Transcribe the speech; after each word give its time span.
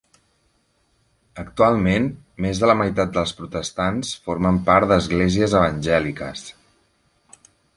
Actualment, 1.43 2.07
més 2.45 2.61
de 2.63 2.69
la 2.71 2.75
meitat 2.81 3.13
dels 3.17 3.35
protestants 3.41 4.15
formen 4.29 4.59
part 4.71 4.91
d'esglésies 4.93 5.55
evangèliques. 5.63 6.47